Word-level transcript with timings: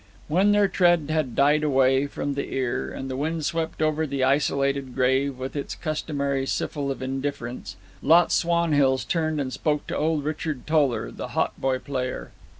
When 0.27 0.51
their 0.51 0.67
tread 0.67 1.11
had 1.11 1.35
died 1.35 1.61
away 1.63 2.07
from 2.07 2.33
the 2.33 2.51
ear, 2.51 2.89
and 2.91 3.07
the 3.07 3.15
wind 3.15 3.45
swept 3.45 3.83
over 3.83 4.07
the 4.07 4.23
isolated 4.23 4.95
grave 4.95 5.37
with 5.37 5.55
its 5.55 5.75
customary 5.75 6.47
siffle 6.47 6.89
of 6.89 7.03
indifference, 7.03 7.75
Lot 8.01 8.31
Swanhills 8.31 9.05
turned 9.05 9.39
and 9.39 9.53
spoke 9.53 9.85
to 9.85 9.95
old 9.95 10.23
Richard 10.23 10.65
Toller, 10.65 11.11
the 11.11 11.33
hautboy 11.37 11.77
player. 11.83 12.31